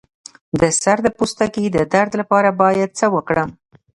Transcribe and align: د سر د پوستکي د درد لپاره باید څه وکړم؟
د 0.61 0.63
سر 0.81 0.97
د 1.05 1.07
پوستکي 1.17 1.65
د 1.71 1.77
درد 1.93 2.11
لپاره 2.21 2.49
باید 2.61 2.89
څه 2.99 3.05
وکړم؟ 3.15 3.49